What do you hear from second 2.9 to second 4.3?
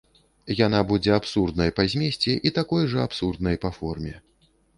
жа абсурднай па форме.